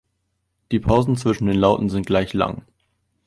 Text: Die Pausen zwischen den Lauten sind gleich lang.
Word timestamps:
Die 0.71 0.79
Pausen 0.79 1.15
zwischen 1.15 1.45
den 1.45 1.57
Lauten 1.59 1.89
sind 1.91 2.07
gleich 2.07 2.33
lang. 2.33 2.63